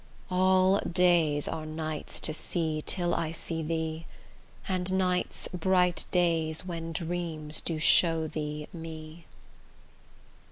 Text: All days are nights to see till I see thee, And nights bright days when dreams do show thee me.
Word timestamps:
All 0.31 0.79
days 0.79 1.47
are 1.47 1.63
nights 1.67 2.19
to 2.21 2.33
see 2.33 2.81
till 2.87 3.13
I 3.13 3.31
see 3.31 3.61
thee, 3.61 4.07
And 4.67 4.91
nights 4.93 5.47
bright 5.49 6.05
days 6.09 6.65
when 6.65 6.91
dreams 6.91 7.61
do 7.61 7.77
show 7.77 8.25
thee 8.25 8.67
me. 8.73 9.25